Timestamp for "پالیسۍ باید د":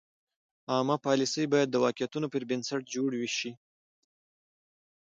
1.05-1.75